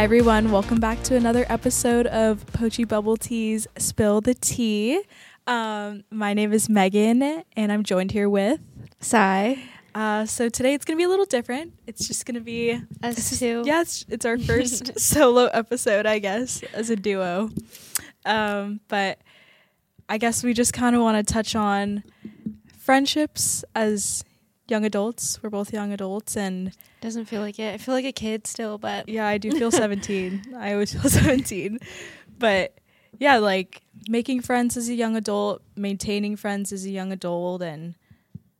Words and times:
Hi, 0.00 0.04
everyone. 0.04 0.50
Welcome 0.50 0.80
back 0.80 1.02
to 1.02 1.14
another 1.14 1.44
episode 1.50 2.06
of 2.06 2.46
Pochi 2.46 2.88
Bubble 2.88 3.18
Tea's 3.18 3.68
Spill 3.76 4.22
the 4.22 4.32
Tea. 4.32 5.02
Um, 5.46 6.04
my 6.10 6.32
name 6.32 6.54
is 6.54 6.70
Megan, 6.70 7.22
and 7.54 7.70
I'm 7.70 7.84
joined 7.84 8.12
here 8.12 8.26
with 8.26 8.60
Sai. 9.00 9.62
Uh, 9.94 10.24
so 10.24 10.48
today 10.48 10.72
it's 10.72 10.86
going 10.86 10.96
to 10.96 10.98
be 10.98 11.04
a 11.04 11.08
little 11.10 11.26
different. 11.26 11.74
It's 11.86 12.08
just 12.08 12.24
going 12.24 12.36
to 12.36 12.40
be 12.40 12.80
Us 13.02 13.38
two. 13.38 13.62
Yeah, 13.66 13.82
it's, 13.82 14.06
it's 14.08 14.24
our 14.24 14.38
first 14.48 14.98
solo 14.98 15.48
episode, 15.52 16.06
I 16.06 16.18
guess, 16.18 16.62
as 16.72 16.88
a 16.88 16.96
duo. 16.96 17.50
Um, 18.24 18.80
but 18.88 19.18
I 20.08 20.16
guess 20.16 20.42
we 20.42 20.54
just 20.54 20.72
kind 20.72 20.96
of 20.96 21.02
want 21.02 21.28
to 21.28 21.30
touch 21.30 21.54
on 21.54 22.04
friendships 22.78 23.66
as 23.74 24.24
young 24.70 24.84
adults. 24.84 25.42
We're 25.42 25.50
both 25.50 25.72
young 25.72 25.92
adults, 25.92 26.36
and 26.36 26.72
Doesn't 27.00 27.26
feel 27.26 27.40
like 27.40 27.58
it. 27.58 27.74
I 27.74 27.78
feel 27.78 27.94
like 27.94 28.04
a 28.04 28.12
kid 28.12 28.46
still, 28.46 28.78
but 28.78 29.08
yeah, 29.08 29.26
I 29.26 29.38
do 29.38 29.50
feel 29.52 29.70
17. 29.70 30.54
I 30.56 30.72
always 30.72 30.92
feel 30.92 31.02
17. 31.10 31.78
But 32.38 32.74
yeah, 33.18 33.38
like 33.38 33.82
making 34.08 34.40
friends 34.42 34.76
as 34.76 34.88
a 34.88 34.94
young 34.94 35.16
adult, 35.16 35.62
maintaining 35.76 36.36
friends 36.36 36.72
as 36.72 36.84
a 36.84 36.90
young 36.90 37.12
adult, 37.12 37.62
and 37.62 37.94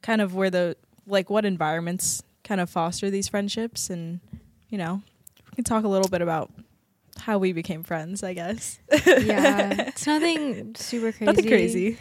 kind 0.02 0.20
of 0.20 0.34
where 0.34 0.50
the 0.50 0.76
like 1.06 1.30
what 1.30 1.44
environments 1.44 2.22
kind 2.44 2.60
of 2.60 2.68
foster 2.68 3.10
these 3.10 3.28
friendships. 3.28 3.90
And, 3.90 4.20
you 4.68 4.78
know, 4.78 5.02
we 5.50 5.54
can 5.54 5.64
talk 5.64 5.84
a 5.84 5.88
little 5.88 6.08
bit 6.08 6.20
about 6.22 6.50
how 7.18 7.38
we 7.38 7.52
became 7.52 7.82
friends, 7.82 8.22
I 8.22 8.34
guess. 8.34 8.78
yeah, 9.06 9.88
it's 9.88 10.06
nothing 10.06 10.74
super 10.74 11.12
crazy. 11.12 11.24
Nothing 11.24 11.46
crazy. 11.46 11.98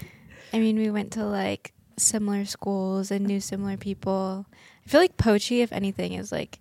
I 0.54 0.60
mean, 0.60 0.78
we 0.78 0.90
went 0.90 1.12
to 1.14 1.26
like 1.26 1.74
similar 2.00 2.46
schools 2.46 3.12
and 3.12 3.26
knew 3.26 3.40
similar 3.40 3.78
people. 3.78 4.46
I 4.86 4.90
feel 4.90 5.02
like 5.02 5.18
Pochi, 5.18 5.60
if 5.62 5.72
anything, 5.72 6.14
is 6.14 6.32
like 6.32 6.60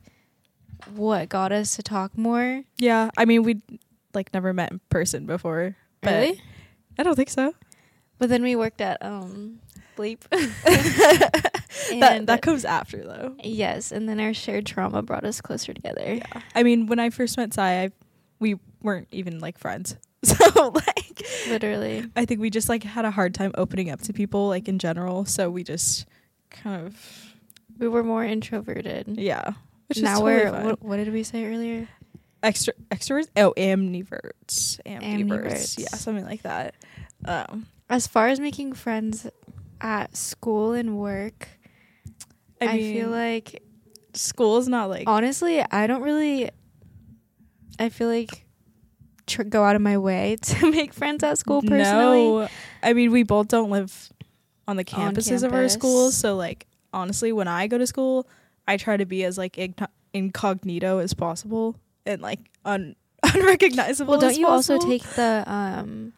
what 0.94 1.28
got 1.28 1.52
us 1.52 1.76
to 1.76 1.82
talk 1.82 2.16
more. 2.16 2.62
Yeah. 2.78 3.10
I 3.16 3.24
mean, 3.24 3.42
we 3.42 3.60
like 4.14 4.32
never 4.34 4.52
met 4.52 4.70
in 4.72 4.80
person 4.90 5.26
before. 5.26 5.76
But 6.00 6.12
Really? 6.12 6.42
I 6.98 7.02
don't 7.02 7.16
think 7.16 7.30
so. 7.30 7.54
But 8.18 8.28
then 8.28 8.42
we 8.42 8.56
worked 8.56 8.80
at 8.80 9.02
um 9.02 9.60
Bleep. 9.96 10.20
that 12.00 12.26
that 12.26 12.42
comes 12.42 12.64
after 12.64 13.02
though. 13.02 13.34
yes, 13.42 13.92
and 13.92 14.08
then 14.08 14.20
our 14.20 14.32
shared 14.34 14.66
trauma 14.66 15.02
brought 15.02 15.24
us 15.24 15.40
closer 15.40 15.72
together. 15.74 16.14
Yeah. 16.14 16.42
I 16.54 16.62
mean, 16.62 16.86
when 16.86 16.98
I 16.98 17.10
first 17.10 17.36
met 17.36 17.54
Sai, 17.54 17.82
I, 17.84 17.90
we 18.38 18.56
weren't 18.82 19.08
even 19.10 19.38
like 19.40 19.58
friends. 19.58 19.96
So 20.24 20.70
like 20.70 21.22
Literally. 21.48 22.10
I 22.16 22.24
think 22.24 22.40
we 22.40 22.50
just 22.50 22.68
like 22.68 22.82
had 22.82 23.04
a 23.04 23.10
hard 23.10 23.34
time 23.34 23.52
opening 23.56 23.90
up 23.90 24.00
to 24.02 24.12
people 24.12 24.48
like 24.48 24.68
in 24.68 24.78
general. 24.78 25.24
So 25.24 25.48
we 25.48 25.62
just 25.62 26.06
kind 26.50 26.86
of 26.86 27.34
We 27.78 27.86
were 27.86 28.02
more 28.02 28.24
introverted. 28.24 29.06
yeah. 29.08 29.52
Which 29.88 30.02
now 30.02 30.16
is 30.16 30.20
we're 30.22 30.62
what, 30.64 30.82
what 30.82 30.96
did 30.96 31.12
we 31.12 31.22
say 31.22 31.46
earlier? 31.46 31.88
extra 32.42 32.74
extroverts. 32.90 33.28
Oh, 33.36 33.52
ambiverts. 33.56 34.80
Ambiverts. 34.86 35.02
Ambiverts. 35.02 35.78
Yeah, 35.78 35.88
something 35.88 36.24
like 36.24 36.42
that. 36.42 36.74
Um, 37.24 37.66
As 37.88 38.06
far 38.06 38.28
as 38.28 38.40
making 38.40 38.74
friends 38.74 39.26
at 39.80 40.16
school 40.16 40.72
and 40.72 40.98
work, 40.98 41.48
I, 42.60 42.66
I, 42.66 42.76
mean, 42.76 42.94
feel 42.94 43.10
like 43.10 43.62
school 44.14 44.58
is 44.58 44.68
not 44.68 44.88
like 44.88 45.08
honestly, 45.08 45.62
I 45.62 45.86
don't 45.86 46.02
really. 46.02 46.50
I 47.78 47.88
feel 47.88 48.08
like 48.08 48.44
tr- 49.28 49.44
go 49.44 49.64
out 49.64 49.76
of 49.76 49.82
my 49.82 49.96
way 49.98 50.36
to 50.42 50.70
make 50.70 50.92
friends 50.92 51.22
at 51.22 51.38
school. 51.38 51.62
Personally, 51.62 52.24
No, 52.24 52.48
I 52.82 52.92
mean 52.92 53.12
we 53.12 53.22
both 53.22 53.48
don't 53.48 53.70
live 53.70 54.12
on 54.66 54.76
the 54.76 54.84
On 54.94 55.14
campuses 55.14 55.42
of 55.44 55.52
our 55.52 55.68
schools. 55.68 56.16
So 56.16 56.36
like 56.36 56.66
honestly, 56.92 57.32
when 57.32 57.48
I 57.48 57.66
go 57.66 57.78
to 57.78 57.86
school, 57.86 58.26
I 58.66 58.76
try 58.76 58.96
to 58.96 59.06
be 59.06 59.24
as 59.24 59.38
like 59.38 59.54
igno- 59.56 59.88
incognito 60.12 60.98
as 60.98 61.14
possible 61.14 61.76
and 62.06 62.20
like 62.20 62.40
un- 62.64 62.96
unrecognizable. 63.22 64.12
well, 64.12 64.20
don't 64.20 64.36
you 64.38 64.46
also 64.46 64.78
take 64.78 65.02
the 65.14 65.44
um? 65.46 66.12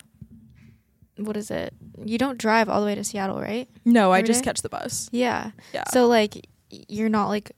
What 1.16 1.36
is 1.36 1.50
it? 1.50 1.74
You 2.02 2.16
don't 2.16 2.38
drive 2.38 2.68
all 2.70 2.80
the 2.80 2.86
way 2.86 2.94
to 2.94 3.04
Seattle, 3.04 3.40
right? 3.40 3.68
No, 3.84 4.10
I 4.10 4.22
just 4.22 4.40
day? 4.40 4.44
catch 4.46 4.62
the 4.62 4.70
bus. 4.70 5.10
Yeah. 5.12 5.50
Yeah. 5.74 5.84
So 5.92 6.06
like, 6.06 6.46
you're 6.70 7.10
not 7.10 7.28
like 7.28 7.52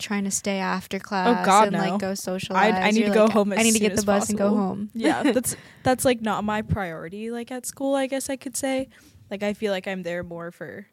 trying 0.00 0.24
to 0.24 0.30
stay 0.30 0.58
after 0.58 0.98
class 0.98 1.28
Oh, 1.42 1.44
God, 1.44 1.68
and 1.68 1.72
no. 1.76 1.78
like 1.90 2.00
go 2.00 2.14
socialize. 2.14 2.74
I 2.74 2.90
need 2.90 3.00
You're 3.00 3.08
to 3.08 3.14
go 3.14 3.24
like, 3.24 3.32
home 3.32 3.52
I 3.52 3.62
need 3.62 3.72
to 3.74 3.78
get 3.78 3.94
the 3.96 4.02
bus 4.02 4.28
and 4.28 4.38
go 4.38 4.48
home. 4.50 4.90
yeah, 4.94 5.22
that's 5.32 5.56
that's 5.82 6.04
like 6.04 6.20
not 6.22 6.42
my 6.44 6.62
priority. 6.62 7.30
Like 7.30 7.50
at 7.50 7.66
school, 7.66 7.94
I 7.94 8.06
guess 8.06 8.28
I 8.30 8.36
could 8.36 8.56
say. 8.56 8.88
Like 9.30 9.42
I 9.42 9.54
feel 9.54 9.72
like 9.72 9.86
I'm 9.86 10.02
there 10.02 10.22
more 10.24 10.50
for 10.50 10.86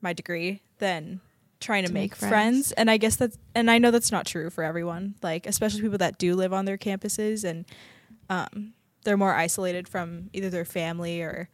my 0.00 0.12
degree 0.12 0.62
than 0.78 1.20
trying 1.58 1.82
to, 1.84 1.88
To 1.88 1.94
make, 1.94 2.02
make 2.12 2.14
friends. 2.16 2.30
friends. 2.30 2.72
And 2.72 2.90
I 2.90 2.96
guess 2.98 3.16
that's 3.16 3.38
and 3.54 3.70
I 3.70 3.78
know 3.78 3.90
that's 3.90 4.12
not 4.12 4.26
true 4.26 4.50
for 4.50 4.62
everyone. 4.62 5.14
Like 5.22 5.46
especially 5.46 5.80
people 5.80 5.98
that 5.98 6.18
do 6.18 6.34
live 6.36 6.52
on 6.52 6.64
their 6.64 6.78
campuses 6.78 7.42
and 7.44 7.64
um, 8.30 8.74
they're 9.04 9.16
more 9.16 9.34
isolated 9.34 9.88
from 9.88 10.30
either 10.32 10.50
their 10.50 10.64
family 10.64 11.22
or 11.22 11.48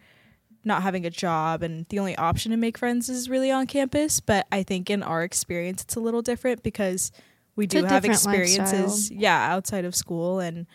not 0.65 0.83
having 0.83 1.05
a 1.05 1.11
job 1.11 1.62
and 1.62 1.87
the 1.89 1.99
only 1.99 2.17
option 2.17 2.50
to 2.50 2.56
make 2.56 2.78
friends 2.78 3.09
is 3.09 3.28
really 3.28 3.50
on 3.50 3.67
campus 3.67 4.21
but 4.21 4.47
i 4.53 4.62
think 4.62 4.91
in 4.91 5.03
our 5.03 5.23
experience 5.23 5.83
it's 5.83 5.97
a 5.97 6.00
little 6.00 6.23
different 6.23 6.62
because 6.62 7.12
we 7.56 7.67
do 7.67 7.84
have 7.84 8.05
experiences 8.05 9.11
yeah 9.11 9.53
outside 9.53 9.84
of 9.84 9.95
school. 9.95 10.41
And 10.41 10.67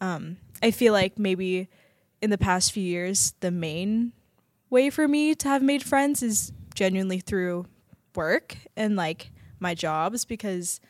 um, 0.00 0.36
i 0.62 0.70
feel 0.70 0.92
like 0.92 1.18
maybe 1.18 1.68
in 2.20 2.30
the 2.30 2.38
past 2.38 2.72
few 2.72 2.84
years 2.84 3.34
the 3.40 3.50
main 3.50 4.12
way 4.70 4.90
for 4.90 5.06
me 5.06 5.34
to 5.34 5.48
have 5.48 5.62
made 5.62 5.82
friends 5.82 6.22
is 6.22 6.52
genuinely 6.74 7.20
through 7.20 7.66
work 8.14 8.56
and 8.76 8.96
like 8.96 9.30
my 9.60 9.74
jobs 9.74 10.24
because 10.24 10.80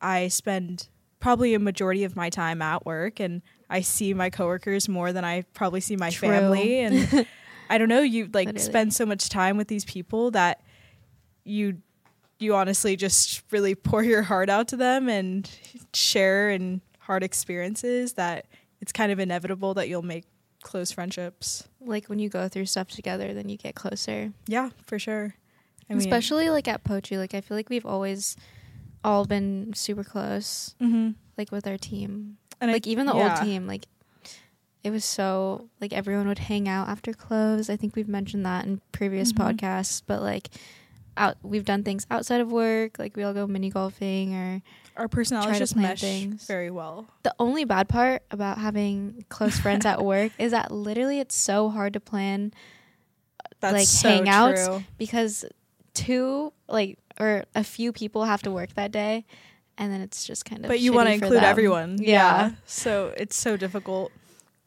i 0.00 0.28
spend 0.28 0.88
probably 1.20 1.54
a 1.54 1.58
majority 1.58 2.04
of 2.04 2.16
my 2.16 2.30
time 2.30 2.62
at 2.62 2.84
work 2.84 3.20
and 3.20 3.42
I 3.70 3.82
see 3.82 4.12
my 4.14 4.30
coworkers 4.30 4.88
more 4.88 5.12
than 5.12 5.24
I 5.24 5.42
probably 5.54 5.80
see 5.80 5.96
my 5.96 6.10
True. 6.10 6.28
family. 6.28 6.80
And 6.80 7.26
I 7.70 7.78
don't 7.78 7.88
know 7.88 8.00
you 8.00 8.24
like 8.24 8.46
Literally. 8.48 8.58
spend 8.58 8.92
so 8.94 9.06
much 9.06 9.28
time 9.30 9.56
with 9.56 9.68
these 9.68 9.84
people 9.86 10.32
that 10.32 10.60
you 11.44 11.78
you 12.38 12.54
honestly 12.54 12.96
just 12.96 13.42
really 13.50 13.74
pour 13.74 14.02
your 14.02 14.22
heart 14.22 14.50
out 14.50 14.68
to 14.68 14.76
them 14.76 15.08
and 15.08 15.48
share 15.94 16.50
in 16.50 16.80
hard 16.98 17.22
experiences 17.22 18.14
that 18.14 18.46
it's 18.80 18.92
kind 18.92 19.12
of 19.12 19.18
inevitable 19.18 19.74
that 19.74 19.88
you'll 19.88 20.02
make 20.02 20.24
close 20.62 20.90
friendships. 20.90 21.68
Like 21.80 22.06
when 22.06 22.18
you 22.18 22.28
go 22.28 22.48
through 22.48 22.66
stuff 22.66 22.88
together, 22.88 23.32
then 23.34 23.48
you 23.48 23.56
get 23.56 23.74
closer. 23.74 24.32
Yeah, 24.46 24.70
for 24.86 24.98
sure. 24.98 25.34
I 25.88 25.94
mean, 25.94 25.98
Especially 26.00 26.50
like 26.50 26.66
at 26.68 26.82
Pochi, 26.84 27.18
like 27.18 27.34
I 27.34 27.40
feel 27.40 27.56
like 27.56 27.68
we've 27.68 27.86
always 27.86 28.36
all 29.04 29.24
been 29.26 29.72
super 29.74 30.04
close, 30.04 30.74
mhm. 30.80 31.14
like 31.36 31.50
with 31.52 31.66
our 31.66 31.78
team. 31.78 32.36
and 32.60 32.70
I- 32.70 32.74
like 32.74 32.86
even 32.86 33.06
the 33.06 33.14
yeah. 33.14 33.36
old 33.38 33.46
team, 33.46 33.66
like 33.66 33.86
it 34.82 34.90
was 34.90 35.04
so 35.04 35.68
like 35.80 35.92
everyone 35.92 36.26
would 36.28 36.38
hang 36.38 36.68
out 36.68 36.88
after 36.88 37.12
close. 37.12 37.68
I 37.70 37.76
think 37.76 37.96
we've 37.96 38.08
mentioned 38.08 38.46
that 38.46 38.64
in 38.64 38.80
previous 38.92 39.32
Mhm. 39.32 39.56
podcasts, 39.58 40.02
but 40.06 40.22
like 40.22 40.48
out 41.16 41.36
we've 41.42 41.64
done 41.64 41.82
things 41.82 42.06
outside 42.10 42.40
of 42.40 42.50
work, 42.50 42.98
like 42.98 43.16
we 43.16 43.22
all 43.22 43.34
go 43.34 43.46
mini 43.46 43.68
golfing 43.70 44.34
or 44.34 44.62
our 44.96 45.08
personalities 45.08 45.58
just 45.58 45.76
mesh 45.76 46.00
things. 46.00 46.46
very 46.46 46.70
well. 46.70 47.06
the 47.22 47.34
only 47.38 47.64
bad 47.64 47.88
part 47.88 48.22
about 48.30 48.58
having 48.58 49.24
close 49.28 49.58
friends 49.58 49.84
at 49.86 50.04
work 50.04 50.32
is 50.38 50.52
that 50.52 50.70
literally 50.70 51.20
it's 51.20 51.34
so 51.34 51.68
hard 51.70 51.92
to 51.94 52.00
plan 52.00 52.52
That's 53.60 53.74
Like, 53.74 53.86
so 53.86 54.08
hangouts, 54.08 54.66
true. 54.66 54.84
because 54.98 55.44
two 55.94 56.52
like 56.68 56.98
or 57.18 57.44
a 57.54 57.62
few 57.64 57.92
people 57.92 58.24
have 58.24 58.42
to 58.42 58.50
work 58.50 58.72
that 58.74 58.90
day 58.92 59.26
and 59.76 59.92
then 59.92 60.00
it's 60.00 60.24
just 60.24 60.44
kind 60.46 60.64
of 60.64 60.68
but 60.68 60.80
you 60.80 60.92
want 60.94 61.08
to 61.08 61.12
include 61.14 61.32
them. 61.34 61.44
everyone 61.44 61.98
Yeah. 62.00 62.52
so 62.64 63.12
it's 63.18 63.36
so 63.36 63.56
difficult 63.58 64.12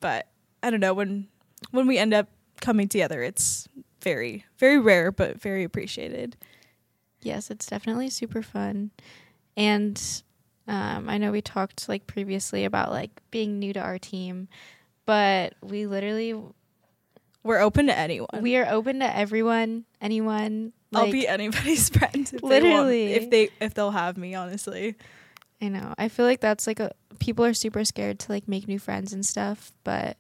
but 0.04 0.28
i 0.62 0.70
don't 0.70 0.82
know 0.82 0.94
when 0.94 1.28
when 1.72 1.88
we 1.88 1.98
end 1.98 2.14
up 2.14 2.28
coming 2.60 2.88
together 2.90 3.24
it's 3.24 3.68
very 4.02 4.46
very 4.58 4.78
rare 4.78 5.12
but 5.12 5.42
very 5.42 5.64
appreciated 5.64 6.36
yes 7.22 7.50
it's 7.50 7.66
definitely 7.66 8.10
super 8.10 8.42
fun 8.42 8.92
and 9.56 10.24
um, 10.68 11.10
i 11.10 11.18
know 11.18 11.32
we 11.32 11.42
talked 11.42 11.88
like 11.88 12.06
previously 12.06 12.66
about 12.66 12.92
like 12.92 13.22
being 13.32 13.60
new 13.60 13.72
to 13.72 13.80
our 13.80 13.98
team 13.98 14.50
but 15.06 15.54
we 15.62 15.88
literally 15.88 16.36
we're 17.44 17.60
open 17.60 17.88
to 17.88 17.98
anyone 17.98 18.42
we 18.42 18.58
are 18.58 18.68
open 18.68 19.00
to 19.00 19.18
everyone 19.18 19.86
anyone 20.02 20.74
i'll 20.94 21.10
be 21.10 21.26
anybody's 21.28 21.88
friend 21.98 22.30
if 22.34 22.44
Literally. 22.44 23.08
they 23.08 23.14
want, 23.14 23.24
if 23.24 23.30
they 23.30 23.50
if 23.62 23.74
they'll 23.74 23.92
have 23.92 24.18
me 24.18 24.36
honestly 24.36 24.96
I 25.64 25.70
know. 25.70 25.94
I 25.98 26.10
feel 26.10 26.26
like 26.26 26.42
that's 26.42 26.68
like 26.68 26.82
a 26.82 26.92
people 27.24 27.46
are 27.46 27.54
super 27.54 27.84
scared 27.86 28.20
to 28.20 28.32
like 28.32 28.48
make 28.48 28.68
new 28.68 28.80
friends 28.80 29.14
and 29.14 29.26
stuff, 29.26 29.72
but 29.84 30.18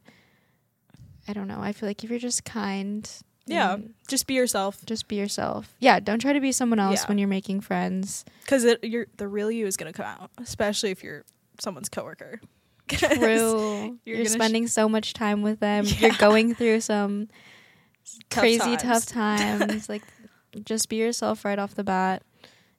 I 1.28 1.34
don't 1.34 1.48
know. 1.48 1.60
I 1.62 1.72
feel 1.74 1.88
like 1.90 2.04
if 2.04 2.10
you're 2.10 2.20
just 2.20 2.44
kind, 2.46 3.10
Yeah. 3.46 3.78
just 4.08 4.26
be 4.28 4.34
yourself 4.36 4.86
just 4.86 5.08
be 5.08 5.16
yourself. 5.18 5.74
Yeah, 5.80 6.00
don't 6.00 6.20
try 6.20 6.34
to 6.34 6.40
be 6.40 6.52
someone 6.52 6.80
else 6.80 7.02
Yeah. 7.04 7.08
when 7.08 7.18
you're 7.18 7.28
making 7.28 7.62
friends. 7.62 8.24
because 8.44 8.66
you're 8.84 9.08
the 9.18 9.28
real 9.28 9.52
you 9.52 9.66
is 9.68 9.78
going 9.78 9.92
to 9.92 9.96
come 9.96 10.06
out 10.06 10.32
especially 10.40 10.92
if 10.92 11.04
you're 11.04 11.24
someone's 11.60 11.90
coworker. 11.90 12.40
True. 12.88 13.08
you're 14.06 14.16
You're, 14.16 14.18
gonna 14.18 14.30
sh- 14.30 14.34
spending 14.34 14.68
so 14.68 14.88
much 14.90 15.14
time 15.14 15.42
with 15.42 15.60
them. 15.60 15.86
Yeah. 15.86 16.00
You're 16.08 16.18
going 16.18 16.56
through 16.56 16.82
some 16.82 17.28
Tough 18.30 18.42
crazy 18.42 18.76
times. 18.78 18.82
tough 18.84 19.06
times. 19.08 19.90
like 19.90 20.04
just 20.66 20.90
be 20.90 20.98
yourself 20.98 21.46
right 21.46 21.58
off 21.60 21.76
the 21.76 21.84
bat. 21.84 22.22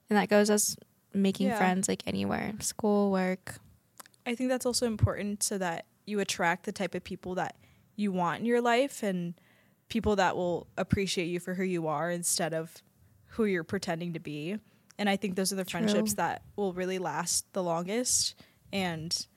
And 0.09 0.17
that 0.17 0.29
goes 0.29 0.49
as 0.51 0.77
making 1.13 1.47
Yeah. 1.47 1.57
friends 1.57 1.87
like 1.87 2.03
anywhere. 2.05 2.53
School, 2.59 3.11
work. 3.11 3.55
I 4.25 4.35
think 4.35 4.49
that's 4.49 4.65
also 4.65 4.85
important 4.87 5.43
so 5.43 5.57
that 5.57 5.85
you 6.05 6.19
attract 6.19 6.65
the 6.65 6.71
type 6.71 6.95
of 6.95 7.03
people 7.03 7.35
that 7.35 7.55
you 7.95 8.11
want 8.11 8.39
in 8.39 8.45
your 8.45 8.61
life 8.61 9.03
and 9.03 9.33
people 9.89 10.15
that 10.17 10.35
will 10.35 10.67
appreciate 10.77 11.25
you 11.25 11.39
for 11.39 11.53
who 11.53 11.63
you 11.63 11.87
are 11.87 12.09
instead 12.09 12.53
of 12.53 12.81
who 13.29 13.45
you're 13.45 13.63
pretending 13.63 14.13
to 14.13 14.19
be. 14.19 14.57
And 14.97 15.09
I 15.09 15.15
think 15.15 15.35
those 15.35 15.51
are 15.51 15.55
the 15.57 15.65
True. 15.65 15.79
friendships 15.79 16.13
that 16.15 16.41
will 16.55 16.73
really 16.73 16.97
last 16.99 17.45
the 17.53 17.61
longest 17.63 18.35
and 18.73 19.27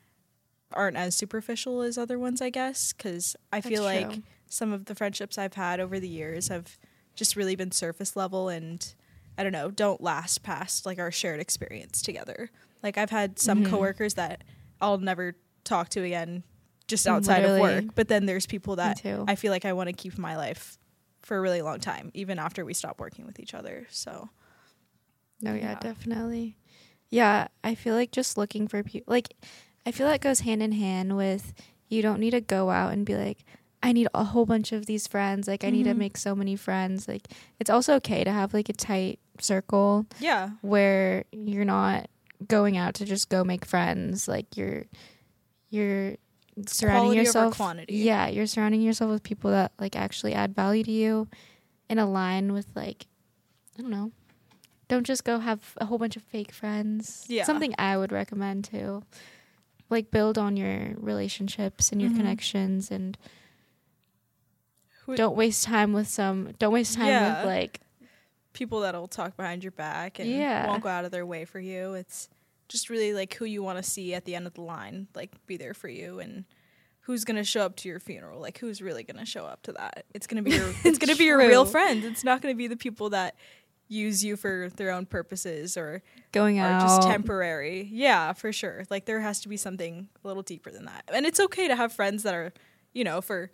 aren't 0.72 0.96
as 0.96 1.14
superficial 1.14 1.82
as 1.82 1.98
other 1.98 2.18
ones, 2.18 2.40
I 2.40 2.50
guess. 2.50 2.92
Because 2.92 3.36
I 3.52 3.60
feel 3.60 3.82
That's 3.84 3.96
like 3.96 4.12
true. 4.14 4.22
some 4.48 4.72
of 4.72 4.86
the 4.86 4.94
friendships 4.94 5.36
I've 5.38 5.54
had 5.54 5.80
over 5.80 5.98
the 6.00 6.08
years 6.08 6.48
have 6.48 6.78
just 7.14 7.36
really 7.36 7.56
been 7.56 7.72
surface 7.72 8.16
level 8.16 8.48
and 8.48 8.94
I 9.36 9.42
don't 9.42 9.52
know, 9.52 9.70
don't 9.70 10.00
last 10.00 10.42
past 10.42 10.86
like 10.86 10.98
our 10.98 11.10
shared 11.12 11.40
experience 11.40 12.02
together. 12.02 12.50
Like 12.82 12.96
I've 12.98 13.10
had 13.10 13.38
some 13.38 13.62
Mhm. 13.62 13.70
coworkers 13.70 14.14
that 14.14 14.44
I'll 14.80 14.98
never 14.98 15.34
talk 15.64 15.88
to 15.90 16.02
again 16.02 16.42
just 16.86 17.06
outside 17.06 17.44
of 17.44 17.60
work, 17.60 17.84
but 17.94 18.08
then 18.08 18.26
there's 18.26 18.46
people 18.46 18.76
that. 18.76 18.96
I 19.28 19.34
feel 19.34 19.52
like 19.52 19.64
I 19.64 19.72
want 19.74 19.88
to 19.88 19.92
keep 19.92 20.16
my 20.18 20.36
life 20.36 20.78
for 21.22 21.36
a 21.36 21.40
really 21.40 21.60
long 21.62 21.80
time 21.80 22.10
even 22.14 22.38
after 22.38 22.64
we 22.64 22.72
stop 22.74 22.98
working 23.00 23.26
with 23.26 23.38
each 23.40 23.52
other. 23.54 23.86
So, 23.90 24.30
No, 25.40 25.54
yeah, 25.54 25.72
Yeah. 25.72 25.78
definitely. 25.80 26.56
Yeah, 27.10 27.48
I 27.62 27.74
feel 27.74 27.94
like 27.94 28.10
just 28.10 28.36
looking 28.36 28.66
for 28.68 28.82
people, 28.82 29.12
like, 29.12 29.34
I 29.86 29.92
feel 29.92 30.06
that 30.08 30.20
goes 30.20 30.40
hand 30.40 30.62
in 30.62 30.72
hand 30.72 31.16
with 31.16 31.54
you 31.88 32.02
don't 32.02 32.20
need 32.20 32.32
to 32.32 32.40
go 32.40 32.70
out 32.70 32.92
and 32.92 33.06
be 33.06 33.14
like, 33.16 33.44
I 33.82 33.92
need 33.92 34.08
a 34.12 34.24
whole 34.24 34.44
bunch 34.46 34.72
of 34.72 34.86
these 34.86 35.06
friends. 35.06 35.46
Like, 35.46 35.62
I 35.64 35.70
need 35.70 35.84
to 35.84 35.94
Mhm. 35.94 35.98
make 35.98 36.16
so 36.16 36.34
many 36.34 36.56
friends. 36.56 37.06
Like, 37.06 37.28
it's 37.60 37.70
also 37.70 37.94
okay 37.94 38.24
to 38.24 38.32
have 38.32 38.52
like 38.52 38.68
a 38.68 38.72
tight 38.72 39.20
circle 39.40 40.06
yeah. 40.18 40.50
where 40.62 41.24
you're 41.30 41.64
not 41.64 42.08
going 42.46 42.76
out 42.76 42.94
to 42.94 43.04
just 43.04 43.28
go 43.28 43.42
make 43.44 43.64
friends. 43.64 44.28
Like, 44.28 44.56
you're, 44.56 44.84
you're 45.70 46.14
surrounding 46.66 47.02
Quality 47.04 47.20
yourself. 47.20 47.56
quantity. 47.56 47.94
Yeah, 47.94 48.28
you're 48.28 48.46
surrounding 48.46 48.80
yourself 48.82 49.10
with 49.10 49.22
people 49.22 49.50
that 49.50 49.72
like 49.78 49.96
actually 49.96 50.34
add 50.34 50.54
value 50.54 50.82
to 50.84 50.90
you 50.90 51.28
and 51.88 51.98
align 52.00 52.52
with 52.52 52.66
like 52.74 53.06
I 53.78 53.82
don't 53.82 53.90
know. 53.90 54.10
Don't 54.88 55.04
just 55.06 55.22
go 55.24 55.38
have 55.38 55.74
a 55.78 55.84
whole 55.86 55.98
bunch 55.98 56.16
of 56.16 56.22
fake 56.22 56.50
friends. 56.50 57.24
Yeah. 57.28 57.44
Something 57.44 57.74
I 57.78 57.96
would 57.96 58.10
recommend 58.10 58.64
too. 58.64 59.02
Like 59.90 60.10
build 60.10 60.36
on 60.38 60.56
your 60.56 60.94
relationships 60.96 61.92
and 61.92 62.00
your 62.02 62.10
Mhm. 62.10 62.16
connections 62.16 62.90
and 62.90 63.16
don't 65.14 65.36
waste 65.36 65.64
time 65.64 65.92
with 65.92 66.08
some 66.08 66.52
don't 66.58 66.72
waste 66.72 66.94
time 66.94 67.06
Yeah. 67.06 67.38
with 67.38 67.46
like 67.46 67.80
people 68.58 68.80
that'll 68.80 69.08
talk 69.08 69.36
behind 69.36 69.62
your 69.64 69.70
back 69.72 70.18
and 70.18 70.28
Yeah. 70.28 70.66
won't 70.66 70.82
go 70.82 70.88
out 70.88 71.04
of 71.04 71.10
their 71.10 71.24
way 71.24 71.44
for 71.44 71.60
you. 71.60 71.94
It's 71.94 72.28
just 72.68 72.90
really 72.90 73.14
like 73.14 73.32
who 73.34 73.44
you 73.44 73.62
want 73.62 73.82
to 73.82 73.82
see 73.88 74.12
at 74.14 74.24
the 74.24 74.34
end 74.34 74.46
of 74.46 74.54
the 74.54 74.60
line, 74.62 75.06
like 75.14 75.30
be 75.46 75.56
there 75.56 75.72
for 75.74 75.88
you 75.88 76.18
and 76.20 76.44
who's 77.02 77.24
going 77.24 77.36
to 77.36 77.44
show 77.44 77.62
up 77.62 77.76
to 77.76 77.88
your 77.88 77.98
funeral. 78.00 78.40
Like 78.40 78.58
who's 78.58 78.82
really 78.82 79.04
going 79.04 79.16
to 79.18 79.24
show 79.24 79.46
up 79.46 79.62
to 79.62 79.72
that? 79.72 80.04
It's 80.12 80.26
going 80.26 80.42
to 80.44 80.50
be 80.50 80.56
your 80.56 80.68
it's 80.84 80.98
going 80.98 81.08
to 81.12 81.16
be 81.16 81.24
your 81.24 81.38
real 81.38 81.64
friends. 81.64 82.04
It's 82.04 82.24
not 82.24 82.42
going 82.42 82.52
to 82.54 82.58
be 82.58 82.66
the 82.66 82.76
people 82.76 83.10
that 83.10 83.36
use 83.90 84.22
you 84.22 84.36
for 84.36 84.68
their 84.76 84.90
own 84.90 85.06
purposes 85.06 85.78
or 85.78 86.02
going 86.32 86.58
out 86.58 86.82
just 86.82 87.08
temporary. 87.08 87.88
Yeah, 87.90 88.34
for 88.34 88.52
sure. 88.52 88.84
Like 88.90 89.06
there 89.06 89.20
has 89.20 89.40
to 89.40 89.48
be 89.48 89.56
something 89.56 90.08
a 90.22 90.26
little 90.28 90.42
deeper 90.42 90.70
than 90.70 90.84
that. 90.84 91.04
And 91.10 91.24
it's 91.24 91.40
okay 91.40 91.68
to 91.68 91.76
have 91.76 91.90
friends 91.92 92.22
that 92.24 92.34
are, 92.34 92.52
you 92.92 93.02
know, 93.04 93.22
for 93.22 93.50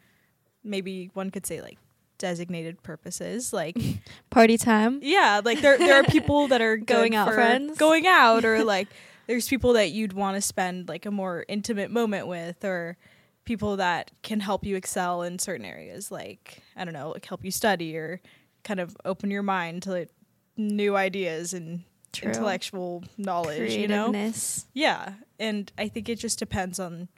maybe 0.64 1.10
one 1.14 1.30
could 1.30 1.46
say 1.46 1.60
like 1.62 1.78
designated 2.24 2.82
purposes. 2.82 3.52
Like 3.52 3.76
party 4.30 4.56
time. 4.56 5.00
yeah, 5.02 5.42
like 5.44 5.60
there 5.60 5.76
there 5.76 6.00
are 6.00 6.04
people 6.04 6.48
that 6.48 6.62
are 6.62 6.76
Going 6.94 7.14
out 7.14 7.28
friends. 7.34 7.76
going 7.76 8.06
out, 8.06 8.46
or 8.46 8.64
like 8.74 8.88
there's 9.26 9.46
people 9.46 9.74
that 9.74 9.90
you'd 9.90 10.14
want 10.14 10.36
to 10.36 10.40
spend 10.40 10.88
like 10.88 11.04
a 11.04 11.10
more 11.10 11.44
intimate 11.48 11.90
moment 11.90 12.26
with, 12.26 12.64
or 12.64 12.96
people 13.44 13.76
that 13.76 14.10
can 14.22 14.40
help 14.40 14.64
you 14.64 14.74
excel 14.74 15.22
in 15.22 15.38
certain 15.38 15.66
areas, 15.66 16.10
like 16.10 16.62
I 16.74 16.86
don't 16.86 16.94
know, 16.94 17.10
like 17.10 17.26
help 17.26 17.44
you 17.44 17.50
study 17.50 17.94
or 17.94 18.22
kind 18.62 18.80
of 18.80 18.96
open 19.04 19.30
your 19.30 19.42
mind 19.42 19.82
to 19.82 19.90
like, 19.90 20.08
new 20.56 20.96
ideas 20.96 21.52
and 21.52 21.82
True. 22.14 22.30
intellectual 22.30 23.04
knowledge. 23.18 23.72
You 23.74 23.86
know, 23.86 24.32
yeah, 24.72 25.12
and 25.38 25.70
I 25.76 25.88
think 25.88 26.08
it 26.08 26.18
just 26.18 26.38
depends 26.38 26.80
on 26.80 27.08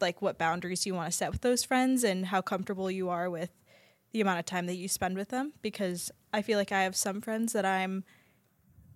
like 0.00 0.22
what 0.22 0.38
boundaries 0.38 0.86
you 0.86 0.94
want 0.94 1.10
to 1.10 1.16
set 1.16 1.30
with 1.32 1.42
those 1.42 1.64
friends 1.64 2.02
and 2.02 2.24
how 2.24 2.40
comfortable 2.40 2.90
you 2.90 3.10
are 3.10 3.28
with 3.28 3.50
the 4.12 4.20
amount 4.20 4.38
of 4.38 4.46
time 4.46 4.66
that 4.66 4.76
you 4.76 4.88
spend 4.88 5.16
with 5.16 5.28
them 5.28 5.52
because 5.62 6.10
I 6.32 6.42
feel 6.42 6.58
like 6.58 6.72
I 6.72 6.82
have 6.82 6.96
some 6.96 7.20
friends 7.20 7.52
that 7.52 7.64
I'm 7.66 8.04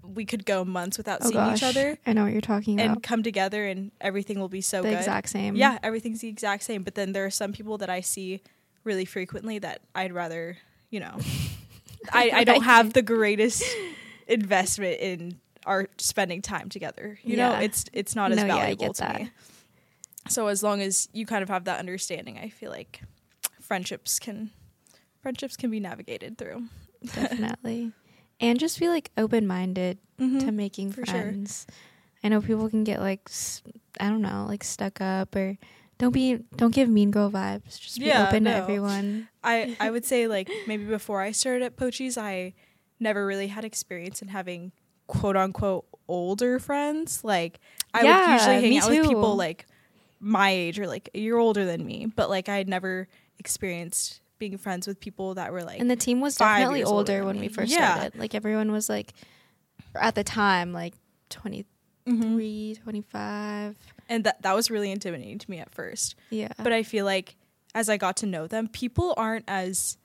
we 0.03 0.25
could 0.25 0.47
go 0.47 0.65
months 0.65 0.97
without 0.97 1.21
Oh 1.23 1.29
seeing 1.29 1.35
gosh. 1.35 1.59
each 1.59 1.63
other 1.63 1.99
I 2.07 2.15
know 2.15 2.23
what 2.25 2.33
you're 2.33 2.41
talking 2.41 2.81
and 2.81 2.87
about. 2.87 2.97
And 2.97 3.03
come 3.03 3.23
together 3.23 3.67
and 3.67 3.93
everything 4.01 4.41
will 4.41 4.49
be 4.49 4.63
so 4.63 4.83
the 4.83 4.89
good. 4.91 4.97
exact 4.99 5.29
same. 5.29 5.57
Yeah, 5.57 5.79
everything's 5.83 6.21
the 6.21 6.29
exact 6.29 6.63
same, 6.63 6.83
but 6.83 6.95
then 6.95 7.13
there 7.13 7.27
are 7.27 7.31
some 7.31 7.53
people 7.53 7.77
that 7.79 7.91
I 7.91 8.01
see 8.01 8.41
really 8.83 9.05
frequently 9.05 9.59
that 9.59 9.83
I'd 9.95 10.13
rather, 10.15 10.57
you 10.89 11.01
know, 11.01 11.19
I, 12.13 12.31
I 12.33 12.45
don't 12.45 12.63
have 12.63 12.95
the 12.95 13.03
greatest 13.03 13.63
investment 14.27 15.01
in 15.01 15.39
our 15.67 15.89
spending 15.99 16.41
time 16.41 16.71
together. 16.71 17.19
You 17.23 17.37
know, 17.37 17.59
it's 17.59 17.85
it's 17.93 18.17
not 18.17 18.33
as 18.33 18.39
No, 18.39 18.47
yeah, 18.47 18.55
valuable 18.55 18.87
get 18.87 18.95
to 18.97 19.01
that. 19.03 19.21
me. 19.21 19.31
So 20.29 20.47
as 20.47 20.63
long 20.63 20.81
as 20.81 21.09
you 21.13 21.27
kind 21.27 21.43
of 21.43 21.51
have 21.51 21.65
that 21.65 21.79
understanding, 21.79 22.39
I 22.39 22.49
feel 22.49 22.71
like 22.71 23.03
friendships 23.61 24.19
can 24.19 24.51
friendships 25.23 25.57
can 25.57 25.71
be 25.71 25.81
navigated 25.81 26.39
through. 26.39 26.65
definitely. 27.15 27.93
and 28.41 28.59
just 28.59 28.79
be 28.79 28.89
like 28.89 29.11
open 29.17 29.47
minded 29.47 29.99
to 30.19 30.25
mm-hmm. 30.25 30.57
making 30.57 30.93
for 30.93 31.05
sure. 31.07 31.15
friends. 31.15 31.67
I 32.23 32.29
know 32.29 32.41
people 32.41 32.69
can 32.69 32.85
get 32.85 33.01
like 33.01 33.31
I 33.99 34.09
don't 34.09 34.23
know, 34.23 34.47
like 34.49 34.65
stuck 34.65 35.01
up 35.01 35.35
or 35.35 35.57
don't 35.99 36.13
be 36.13 36.39
don't 36.57 36.75
give 36.75 36.89
mean 36.89 37.11
girl 37.11 37.31
vibes. 37.31 37.79
Just 37.79 37.99
be 37.99 38.07
Yeah, 38.07 38.29
open 38.29 38.45
to 38.45 38.51
everyone. 38.51 39.29
I 39.43 39.77
I 39.81 39.91
would 39.95 40.05
say 40.05 40.27
like 40.27 40.51
maybe 40.67 40.85
before 40.85 41.21
I 41.21 41.33
started 41.33 41.63
at 41.65 41.77
Pochi's, 41.77 42.17
I 42.19 42.55
never 42.99 43.25
really 43.27 43.47
had 43.49 43.65
experience 43.65 44.21
in 44.21 44.29
having 44.29 44.73
quote 45.07 45.37
unquote 45.37 45.87
older 46.09 46.59
friends. 46.59 47.25
Like 47.25 47.61
I 47.95 48.03
Yeah, 48.05 48.27
would 48.27 48.33
usually 48.35 48.61
hang 48.61 48.79
out 48.79 48.91
with 48.91 49.09
people 49.09 49.37
like 49.37 49.67
my 50.21 50.51
age 50.51 50.79
or 50.79 50.87
like 50.87 51.09
a 51.15 51.19
year 51.19 51.39
older 51.39 51.65
than 51.65 51.85
me, 51.87 52.07
but 52.15 52.29
like 52.29 52.49
I 52.51 52.57
had 52.59 52.69
never 52.69 53.09
experienced 53.39 54.21
being 54.41 54.59
friends 54.59 54.89
with 54.89 54.99
people 54.99 55.35
that 55.35 55.53
were 55.53 55.63
like 55.63 55.79
And 55.81 55.89
the 55.89 55.95
team 55.95 56.21
was 56.21 56.35
definitely 56.35 56.83
older 56.83 57.13
older 57.13 57.25
when 57.27 57.39
we 57.39 57.47
first 57.47 57.71
Yeah. 57.71 57.95
started. 57.95 58.19
Like 58.19 58.35
everyone 58.35 58.73
was 58.73 58.89
like 58.89 59.13
at 59.95 60.17
the 60.17 60.25
time 60.25 60.73
like 60.73 60.95
23, 61.29 61.67
Mhm. 62.75 62.83
25. 62.83 63.77
and 64.09 64.25
that 64.25 64.43
that 64.43 64.57
was 64.57 64.69
really 64.71 64.91
intimidating 64.91 65.39
to 65.39 65.49
me 65.51 65.59
at 65.59 65.71
first. 65.73 66.17
Yeah. 66.31 66.49
But 66.59 66.73
I 66.73 66.83
feel 66.83 67.05
like 67.05 67.37
as 67.75 67.89
I 67.89 67.97
got 67.97 68.17
to 68.17 68.27
know 68.27 68.49
them, 68.49 68.67
people 68.67 69.15
aren't 69.17 69.45
as 69.47 69.97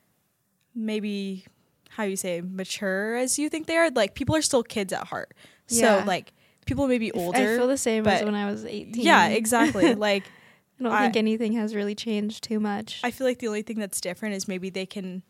maybe 0.75 1.45
how 1.89 2.03
you 2.03 2.15
say 2.15 2.41
mature 2.41 3.15
as 3.15 3.39
you 3.39 3.49
think 3.49 3.67
they 3.67 3.77
are. 3.77 3.89
Like 3.89 4.13
people 4.13 4.35
are 4.35 4.41
still 4.41 4.61
kids 4.63 4.93
at 4.93 5.07
heart. 5.07 5.33
Yeah. 5.69 6.01
So 6.01 6.05
like 6.05 6.33
people 6.65 6.87
may 6.87 6.97
be 6.97 7.11
older. 7.13 7.37
I 7.53 7.57
feel 7.57 7.67
the 7.67 7.77
same 7.77 8.05
as 8.07 8.23
when 8.23 8.35
I 8.35 8.51
was 8.51 8.65
18. 8.65 9.03
Yeah, 9.03 9.27
exactly. 9.29 9.95
like 10.09 10.23
I 10.79 10.83
don't 10.83 10.91
I- 10.91 11.03
think 11.03 11.15
anything 11.17 11.53
has 11.53 11.73
really 11.75 11.95
changed 11.95 12.43
too 12.43 12.59
much. 12.59 12.99
I 13.03 13.11
feel 13.11 13.25
like 13.27 13.39
the 13.39 13.47
only 13.47 13.61
thing 13.61 13.79
that's 13.79 14.01
different 14.01 14.35
is 14.35 14.47
maybe 14.47 14.69
they 14.69 14.85
can 14.85 15.23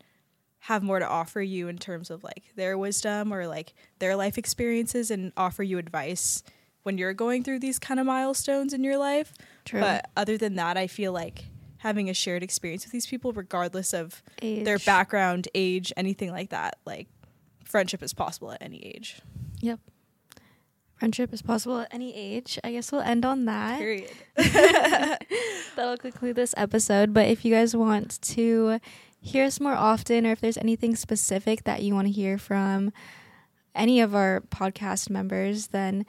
have 0.60 0.82
more 0.82 0.98
to 0.98 1.06
offer 1.06 1.40
you 1.40 1.68
in 1.68 1.78
terms 1.78 2.10
of 2.10 2.24
like 2.24 2.44
their 2.56 2.76
wisdom 2.76 3.32
or 3.32 3.46
like 3.46 3.72
their 4.00 4.16
life 4.16 4.36
experiences 4.36 5.10
and 5.10 5.32
offer 5.36 5.62
you 5.62 5.78
advice 5.78 6.42
when 6.82 6.98
you're 6.98 7.14
going 7.14 7.44
through 7.44 7.58
these 7.60 7.78
kind 7.78 8.00
of 8.00 8.06
milestones 8.06 8.72
in 8.72 8.82
your 8.82 8.96
life. 8.96 9.32
True. 9.64 9.80
But 9.80 10.10
other 10.16 10.36
than 10.36 10.54
that, 10.56 10.76
I 10.76 10.86
feel 10.88 11.12
like 11.12 11.44
having 11.78 12.10
a 12.10 12.14
shared 12.14 12.42
experience 12.42 12.84
with 12.84 12.92
these 12.92 13.06
people 13.06 13.32
regardless 13.32 13.92
of 13.92 14.22
Age. 14.42 14.64
their 14.64 14.78
background, 14.78 15.46
age, 15.54 15.92
anything 15.96 16.32
like 16.32 16.50
that, 16.50 16.78
like 16.84 17.06
friendship 17.64 18.02
is 18.02 18.12
possible 18.14 18.50
at 18.50 18.60
any 18.62 18.78
age. 18.78 19.20
Friendship 20.96 21.32
is 21.32 21.42
possible 21.42 21.80
at 21.80 21.92
any 21.92 22.14
age. 22.14 22.58
I 22.64 22.72
guess 22.72 22.90
we'll 22.90 23.02
end 23.02 23.24
on 23.24 23.44
that. 23.44 23.78
Period. 23.78 24.10
That'll 25.76 25.98
conclude 25.98 26.36
this 26.36 26.54
episode. 26.56 27.12
But 27.12 27.28
if 27.28 27.44
you 27.44 27.52
guys 27.52 27.76
want 27.76 28.20
to 28.22 28.80
hear 29.20 29.44
us 29.44 29.60
more 29.60 29.74
often, 29.74 30.26
or 30.26 30.32
if 30.32 30.40
there's 30.40 30.56
anything 30.56 30.96
specific 30.96 31.64
that 31.64 31.82
you 31.82 31.94
want 31.94 32.06
to 32.06 32.12
hear 32.12 32.38
from 32.38 32.92
any 33.74 34.00
of 34.00 34.14
our 34.14 34.42
podcast 34.48 35.10
members, 35.10 35.66
then 35.68 36.06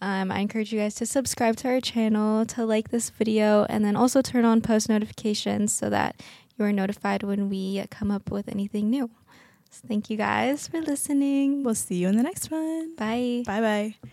um, 0.00 0.32
I 0.32 0.38
encourage 0.38 0.72
you 0.72 0.80
guys 0.80 0.94
to 0.96 1.06
subscribe 1.06 1.56
to 1.56 1.68
our 1.68 1.80
channel, 1.80 2.46
to 2.46 2.64
like 2.64 2.88
this 2.88 3.10
video, 3.10 3.66
and 3.68 3.84
then 3.84 3.94
also 3.94 4.22
turn 4.22 4.46
on 4.46 4.62
post 4.62 4.88
notifications 4.88 5.74
so 5.74 5.90
that 5.90 6.22
you 6.58 6.64
are 6.64 6.72
notified 6.72 7.22
when 7.22 7.50
we 7.50 7.84
come 7.90 8.10
up 8.10 8.30
with 8.30 8.48
anything 8.48 8.88
new. 8.88 9.10
So 9.70 9.86
thank 9.86 10.08
you 10.08 10.16
guys 10.16 10.66
for 10.66 10.80
listening. 10.80 11.62
We'll 11.62 11.74
see 11.74 11.96
you 11.96 12.08
in 12.08 12.16
the 12.16 12.22
next 12.22 12.50
one. 12.50 12.94
Bye. 12.96 13.42
Bye 13.46 13.60
bye. 13.60 14.10